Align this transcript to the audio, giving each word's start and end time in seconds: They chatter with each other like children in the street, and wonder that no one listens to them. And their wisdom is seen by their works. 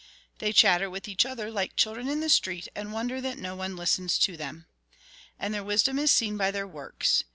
They 0.39 0.51
chatter 0.51 0.89
with 0.89 1.07
each 1.07 1.27
other 1.27 1.51
like 1.51 1.75
children 1.75 2.07
in 2.07 2.21
the 2.21 2.29
street, 2.29 2.67
and 2.73 2.91
wonder 2.91 3.21
that 3.21 3.37
no 3.37 3.55
one 3.55 3.75
listens 3.75 4.17
to 4.17 4.35
them. 4.35 4.65
And 5.37 5.53
their 5.53 5.63
wisdom 5.63 5.99
is 5.99 6.09
seen 6.09 6.37
by 6.37 6.49
their 6.49 6.65
works. 6.65 7.23